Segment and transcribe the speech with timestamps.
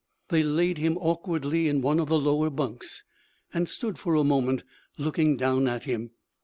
[0.29, 3.03] They laid him awkwardly in one of the lower bunks,
[3.53, 4.63] and stood for a moment
[4.97, 6.09] looking down at him.